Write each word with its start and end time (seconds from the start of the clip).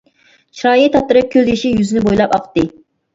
چىرايى 0.61 0.87
تاتىرىپ، 0.95 1.27
كۆز 1.35 1.51
يېشى 1.51 1.73
يۈزىنى 1.81 2.01
بويلاپ 2.09 2.33
ئاقتى. 2.39 2.65